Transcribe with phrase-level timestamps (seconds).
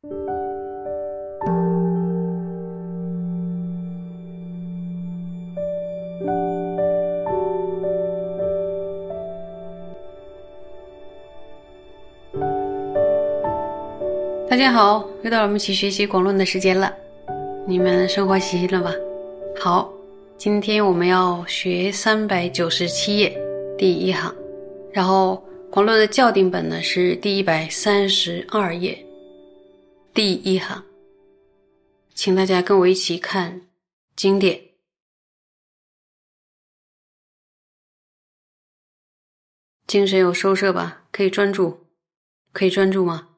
[0.00, 0.10] 大
[14.56, 16.94] 家好，又到了我们一起学习广论的时间了。
[17.66, 18.92] 你们生活习了吗？
[19.58, 19.92] 好，
[20.36, 23.36] 今天我们要学三百九十七页
[23.76, 24.32] 第一行，
[24.92, 28.96] 然后广论的校订本呢是第一百三十二页
[30.18, 30.84] 第一行，
[32.12, 33.68] 请大家跟我一起看
[34.16, 34.60] 经典，
[39.86, 41.06] 精神有收摄吧？
[41.12, 41.86] 可以专注，
[42.50, 43.28] 可以专注吗？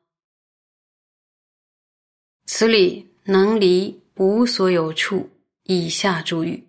[2.46, 5.28] 此理能离无所有处，
[5.64, 6.66] 以下诸语，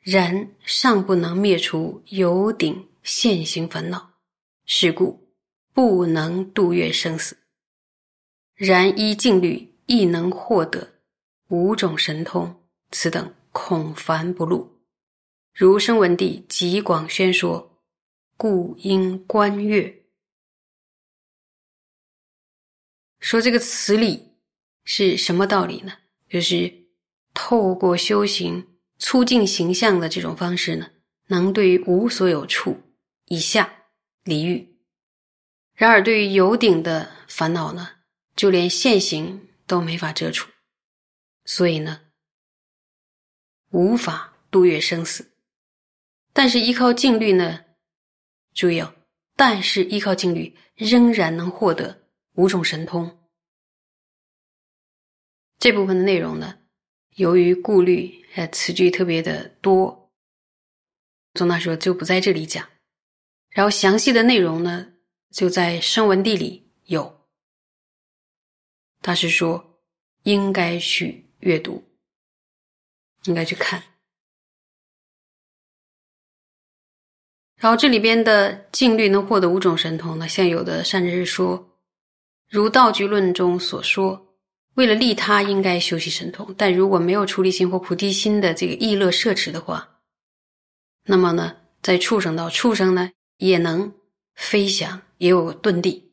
[0.00, 4.14] 然尚不能灭除有顶现行烦恼，
[4.64, 5.32] 是故
[5.72, 7.38] 不能度越生死。
[8.58, 10.94] 然依静虑亦能获得
[11.48, 14.80] 五种神通，此等恐凡不入。
[15.54, 17.80] 如声闻地极广宣说，
[18.36, 20.02] 故应观阅。
[23.20, 24.26] 说这个词理。
[24.90, 25.92] 是什么道理呢？
[26.30, 26.72] 就是
[27.34, 30.90] 透过修行促进形象的这种方式呢，
[31.26, 32.80] 能对于无所有处
[33.26, 33.70] 以下
[34.24, 34.66] 离欲；
[35.74, 37.86] 然而对于有顶的烦恼呢，
[38.38, 40.48] 就连现行都没法遮除，
[41.44, 42.02] 所以呢，
[43.70, 45.28] 无法度越生死。
[46.32, 47.64] 但是依靠静虑呢，
[48.54, 48.94] 注意哦，
[49.34, 53.18] 但是依靠静虑仍然能获得五种神通。
[55.58, 56.60] 这部分的内容呢，
[57.16, 60.12] 由于顾虑，呃，词句特别的多，
[61.34, 62.64] 宗大说就不在这里讲。
[63.50, 64.92] 然后详细的内容呢，
[65.32, 67.17] 就在声闻地里有。
[69.08, 69.80] 大师说，
[70.24, 71.82] 应该去阅读，
[73.24, 73.82] 应该去看。
[77.56, 81.80] 然后这里边的净律能获得五种神通呢，像有的善知识说，
[82.50, 84.36] 如道具论中所说。
[84.74, 86.54] 为了利他，应该修习神通。
[86.58, 89.88] 但如果没有出离心或菩提心的这个意乐摄持的话，
[91.04, 93.90] 那么呢，在畜生道，畜生呢也能
[94.34, 96.10] 飞翔，也有遁地；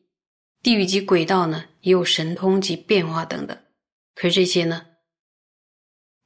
[0.62, 3.56] 地狱及鬼道呢，也有神通及变化等等。
[4.14, 4.84] 可是这些呢，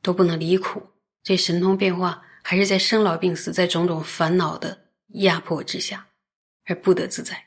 [0.01, 0.83] 都不能离苦。
[1.23, 6.09] 这神通变化还是在生老病死，在种种烦恼的压迫之下，
[6.65, 7.47] 而不得自在。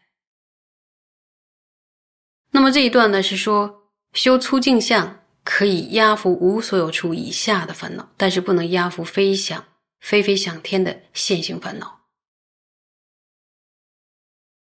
[2.52, 3.82] 那么这一段呢，是说。
[4.14, 9.66] 修粗净相可以压服无所有处以下的烦恼，但是不能压服飞想、
[10.00, 12.02] 飞飞想天的现行烦恼。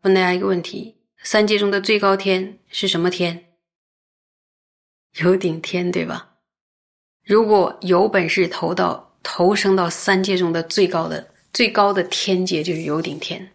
[0.02, 3.44] 问大家一个问题：三界中的最高天是什么天？
[5.20, 6.36] 有顶天，对吧？
[7.24, 13.52] 如果有本事投到投生到三界中的最高的最高的天界，就是有顶天，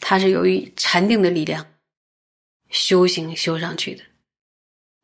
[0.00, 1.66] 它是由于禅定的力量
[2.70, 4.04] 修行修上去的。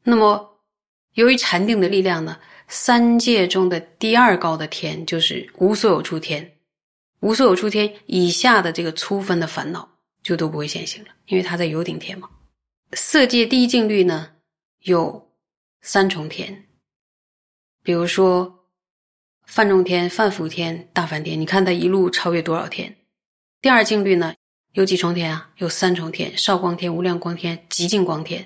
[0.05, 0.62] 那么，
[1.15, 2.38] 由于禅定的力量呢，
[2.69, 6.59] 三界中的第二高的天就是无所有处天，
[7.21, 9.95] 无所有处天以下的这个粗分的烦恼
[10.26, 12.28] 就都不会现行了，因为它在有顶天嘛。
[12.94, 14.32] 色界第一静虑呢
[14.81, 15.31] 有
[15.82, 16.66] 三重天，
[17.84, 18.66] 比如说
[19.44, 22.97] 梵众天、梵辅天、大梵天，你看他一路超越多少天？
[23.62, 24.34] 第二静虑呢
[24.72, 25.48] 有几重天啊？
[25.59, 28.44] 有三重天：少光天、无量光天、极净光天。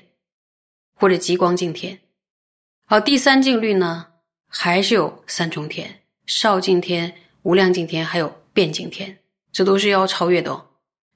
[0.93, 1.99] 或者极光净天，
[2.85, 4.07] 好，第三净律呢，
[4.47, 7.11] 还是有三重天：少净天、
[7.41, 9.19] 无量净天，还有变净天，
[9.51, 10.53] 这都是要超越的。
[10.53, 10.67] 哦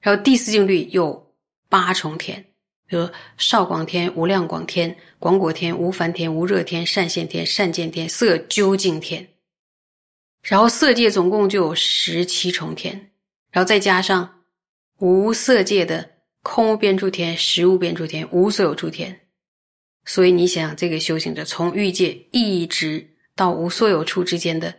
[0.05, 1.33] 然后第四境律有
[1.67, 2.45] 八重天，
[2.85, 9.27] 比如少广天、无量广天、广果天、无烦天、无热天、善现天、善见天、色究竟天。
[10.43, 12.93] 然后色界总共就有十七重天，
[13.49, 14.43] 然后再加上
[14.99, 16.07] 无色界的
[16.43, 19.21] 空无边处天、实无边处天、无所有处天。
[20.05, 24.71] 所以你想，这个修行者从欲界一直到无所有处之间的，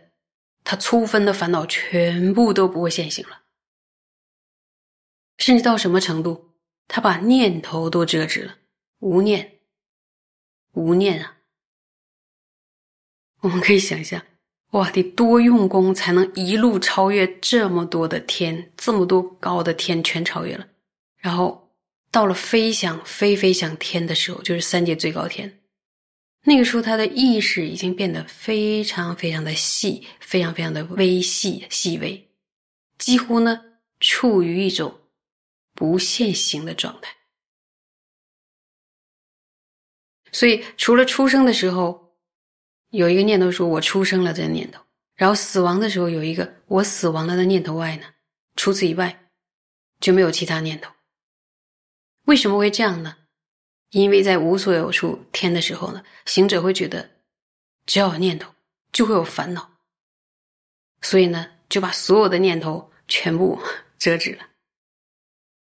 [0.63, 3.41] 他粗分的烦恼全部都不会现行了，
[5.37, 6.51] 甚至到什么程度？
[6.87, 8.57] 他把念头都遮止了，
[8.99, 9.59] 无念，
[10.73, 11.37] 无念啊！
[13.41, 14.23] 我们可以想象，
[14.71, 20.67] 哇，得多用功才能一路超越这么多的天，这么多高的天全超越了，
[21.17, 21.65] 然后。
[22.09, 25.59] 到了飞翔飞飞向天的时候，就是三界最高天。
[26.45, 32.29] 那个时候，他的意识已经变得非常非常的细，非常非常的微细细微，
[32.97, 33.61] 几乎呢
[33.99, 34.97] 处于一种
[35.77, 37.15] 不现行的状态。
[40.31, 42.17] 所以除了出生的时候
[42.89, 44.81] 有一个念头说我出生了这个念头，
[45.13, 48.07] 然后死亡的时候有一个我死亡了的念头外呢，
[48.55, 49.29] 除此以外
[49.99, 50.91] 就没有其他念头。
[52.25, 53.15] 为什么会这样呢？
[53.91, 57.09] 因为在无所有处天的时候呢，行者会觉得
[57.85, 58.51] 只要有念头
[58.91, 59.77] 就会有烦恼，
[61.01, 63.61] 所以呢就把所有的念头全部
[63.99, 64.56] 遮止了。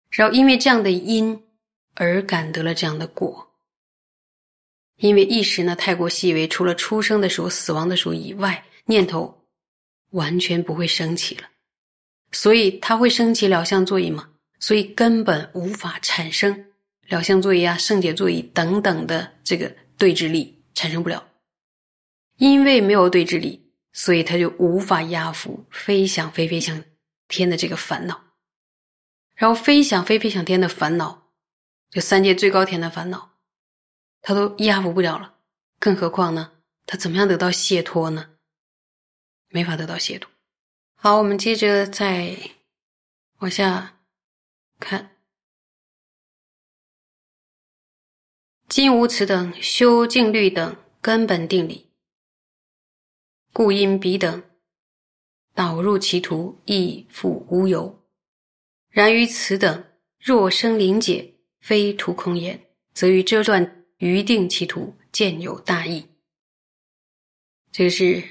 [0.09, 1.43] 然后因为这样的因
[1.95, 3.47] 而感得了这样的果，
[4.97, 9.43] 因为意识呢太过细微，除了出生的时候、死亡的时候以外，念头
[10.11, 11.43] 完全不会升起了，
[12.31, 14.29] 所以它会升起了相座椅吗？
[14.59, 16.65] 所以根本无法产生
[17.09, 21.27] 了相座椅啊、圣解座椅等等的这个对峙力产生不了，
[22.37, 26.83] 因为没有对峙力，所以他就无法压服飞想飞飞向
[27.27, 28.26] 天的这个烦恼。
[29.37, 31.29] 然后飞想飞飞想天的烦恼，
[31.91, 33.37] 就三界最高天的烦恼，
[34.21, 35.35] 他都压服不了了，
[35.79, 36.53] 更何况呢？
[36.87, 38.31] 他怎么样得到解脱呢？
[39.49, 40.31] 没法得到解脱。
[40.95, 42.35] 好，我们接着再
[43.37, 43.99] 往下
[44.79, 45.11] 看。
[48.67, 51.91] 今无此等修静律等根本定理，
[53.53, 54.43] 故因彼等
[55.53, 58.03] 导入歧途，亦复无由。
[58.89, 59.83] 然于此等
[60.19, 62.59] 若生灵解，非图空言，
[62.93, 66.07] 则于遮断余定其途，见有大义。
[67.71, 68.23] 这个是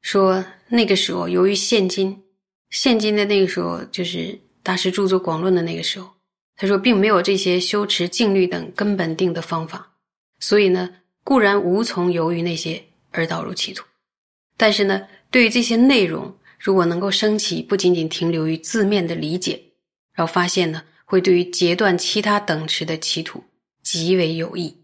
[0.00, 2.24] 说那个时候，由于现今
[2.70, 6.14] 现今的那个时候，就是大师著作广论的那个时候，
[6.56, 9.96] 他说并没有这些修持静虑等根本定的方法，
[10.38, 13.84] 所以呢，固然无从由于那些而导入歧途，
[14.56, 16.34] 但是呢，对于这些内容。
[16.58, 19.62] 如果能够升起，不仅仅停留于字面的理解，
[20.12, 23.42] 然后发现呢，会对于截断其他等持的企图
[23.82, 24.76] 极为有益。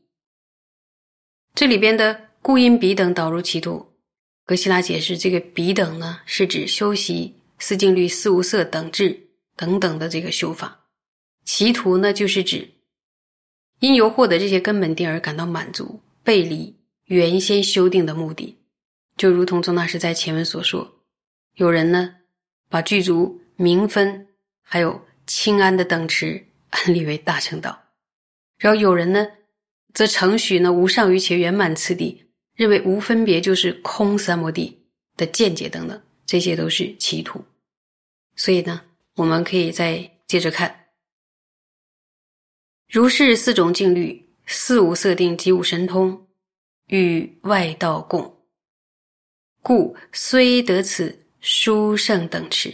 [1.55, 3.85] 这里边的故因彼等导入歧途，
[4.47, 10.81] 格西拉解释这个彼等呢，是指修习四静虑、四无色等智等等的这个修法。
[11.45, 12.69] 歧途呢，就是指
[13.81, 16.75] 因由获得这些根本定而感到满足，背离
[17.07, 18.57] 原先修定的目的，
[19.17, 20.94] 就如同宗大师在前文所说。
[21.55, 22.17] 有人呢，
[22.69, 24.27] 把具足明分
[24.61, 27.81] 还有清安的等持安立为大乘道，
[28.59, 29.25] 然后有人呢，
[29.93, 34.85] 则承许呢无上于且圆满次第，认为无分别就是空三摩地
[35.17, 37.45] 的见解等等，这些都是歧途。
[38.35, 38.83] 所以呢，
[39.15, 40.87] 我们可以再接着看，
[42.89, 46.27] 如是四种境律，四无色定及五神通，
[46.89, 48.45] 与外道共，
[49.63, 51.24] 故虽得此。
[51.47, 52.73] 殊胜等持，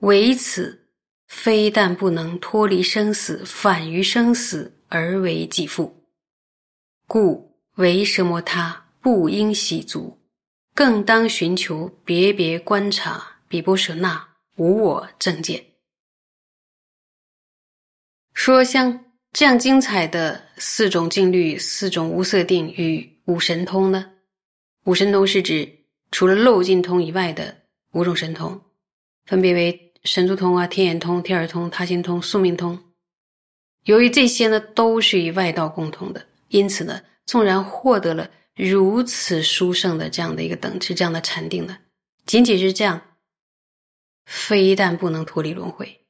[0.00, 0.90] 唯此
[1.28, 6.04] 非但不能脱离生死，反于生死而为己负。
[7.06, 10.20] 故为什么他不应喜足，
[10.74, 15.64] 更当寻求别别观察比波舍那无我正见。
[18.34, 24.12] 说像这样精彩的四种境律、四种无色定与五神通呢？
[24.84, 25.77] 五神通是指。
[26.10, 27.62] 除了漏尽通以外的
[27.92, 28.60] 五种神通，
[29.26, 32.78] 分别为神足通啊、天眼通、天耳通、他心通、宿命通。
[33.84, 41.78] 由于这些呢都是与外道共通的，因此呢，纵然获得了如此殊胜的这样的一个等值、这样的禅定呢，
[42.26, 43.00] 仅仅是这样，
[44.26, 46.06] 非但不能脱离轮回，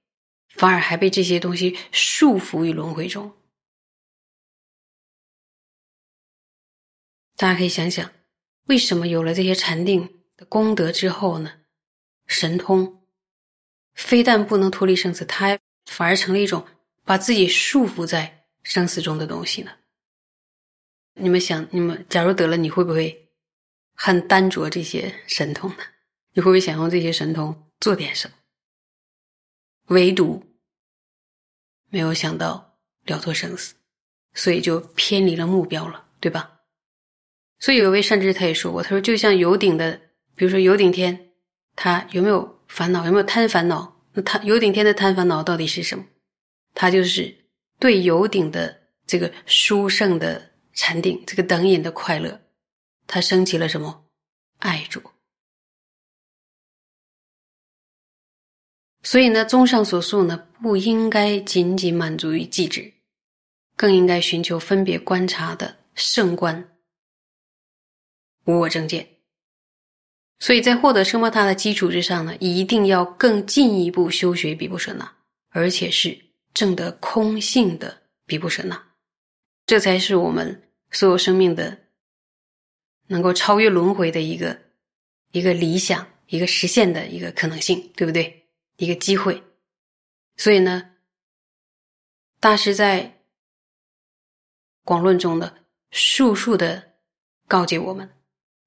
[0.49, 3.33] 反而还被这些东西束缚于轮回中。
[7.37, 8.17] 大家可以想想。
[8.68, 11.52] 为什么有了这些禅定的功德之后呢？
[12.26, 13.02] 神通
[13.94, 16.66] 非但不能脱离生死，它反而成了一种
[17.02, 19.72] 把自己束缚在生死中的东西呢？
[21.14, 23.30] 你们想，你们假如得了，你会不会
[23.94, 25.78] 很单着这些神通呢？
[26.34, 28.34] 你会不会想用这些神通做点什么？
[29.87, 30.44] 唯独
[31.88, 33.75] 没有想到了脱生死，
[34.34, 36.58] 所以就偏离了目标了，对吧？
[37.61, 40.00] 所以有位善知他也说过，他说就像有顶的，
[40.37, 41.31] 比如说有顶天，
[41.75, 43.05] 他有没有烦恼？
[43.05, 44.00] 有没有贪烦恼？
[44.12, 46.05] 那他有顶天的贪烦恼到底是什么？
[46.75, 47.35] 他就是
[47.79, 52.41] 对有顶的这个殊胜的禅定，这个等引的快乐，
[53.07, 54.05] 他升起了什么
[54.59, 55.03] 爱着？
[59.03, 62.93] 所以呢，综上所述呢，不应该仅仅满足于寂止，
[63.75, 66.77] 更应该寻求分别观察的圣观。
[68.49, 69.07] 无我正见，
[70.38, 75.17] 所以在获得生摩他的基础之上呢，一定要更进一步修学比布舍那，
[75.50, 76.19] 而且是
[76.55, 78.83] 证得空性的比布舍那，
[79.67, 81.78] 这才是我们所有生命的
[83.09, 84.59] 能够超越轮回的一个
[85.33, 88.49] 一个理想，一个实现的一个可能性，对不对？
[88.78, 89.43] 一个机会。
[90.38, 90.90] 所以呢，
[92.40, 93.21] 大师在
[94.85, 95.55] 广论中的
[95.90, 96.95] 数数的
[97.47, 98.09] 告诫我们，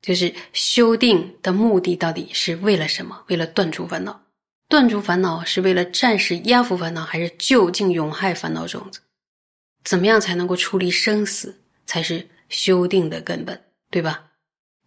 [0.02, 3.24] 就是修定的目的到底是为了什么？
[3.28, 4.20] 为了断除烦恼。
[4.68, 9.02] 断除烦恼是为了暂时压服烦恼，还是就近永害烦恼种子？
[9.84, 14.32] 怎么样才能够处理生死，才是修定的根本，对吧？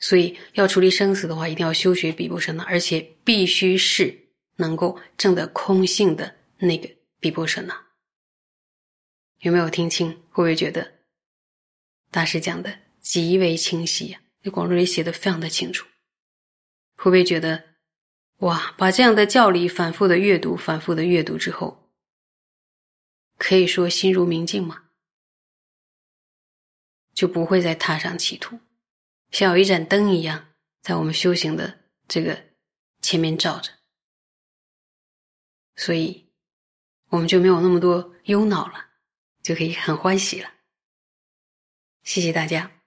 [0.01, 4.19] 所以要处理生死的话，一定要修学比波舍那，而且必须是
[4.57, 6.89] 能够证得空性的那个
[7.21, 7.79] 比波舍那。
[9.41, 10.11] 有没有听清？
[10.31, 10.91] 会不会觉得
[12.11, 14.19] 大师讲的极为清晰呀？
[14.45, 15.87] 这广论里写的非常的清楚，
[16.97, 17.77] 会不会觉得？
[18.41, 21.91] 哇，把这样的教理反复的阅读、反复的阅读之后，
[23.39, 24.91] 可以说心如明镜吗？
[27.15, 28.61] 就不会再踏上歧途，
[29.31, 30.49] 像有一盏灯一样，
[30.83, 32.39] 在我们修行的这个
[33.01, 33.73] 前面照着，
[35.75, 36.31] 所以
[37.09, 38.91] 我们就没有那么多忧恼了，
[39.43, 40.53] 就可以很欢喜了。
[42.03, 42.84] 谢谢大家。